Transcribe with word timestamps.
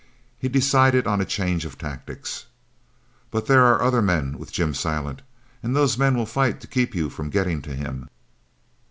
He 0.39 0.49
decided 0.49 1.05
on 1.05 1.21
a 1.21 1.25
change 1.25 1.63
of 1.63 1.77
tactics. 1.77 2.47
"But 3.29 3.45
there 3.45 3.63
are 3.67 3.83
other 3.83 4.01
men 4.01 4.39
with 4.39 4.51
Jim 4.51 4.73
Silent 4.73 5.21
and 5.61 5.75
those 5.75 5.95
men 5.95 6.17
will 6.17 6.25
fight 6.25 6.59
to 6.61 6.65
keep 6.67 6.95
you 6.95 7.07
from 7.11 7.29
getting 7.29 7.61
to 7.61 7.75
him." 7.75 8.09